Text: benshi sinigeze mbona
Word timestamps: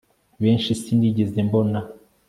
benshi 0.41 0.71
sinigeze 0.81 1.39
mbona 1.47 1.79